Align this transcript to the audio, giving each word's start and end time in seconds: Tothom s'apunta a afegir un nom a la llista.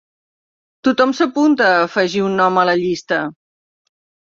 Tothom 0.87 1.13
s'apunta 1.21 1.69
a 1.75 1.85
afegir 1.85 2.27
un 2.33 2.37
nom 2.43 2.61
a 2.63 2.67
la 2.73 2.79
llista. 2.85 3.25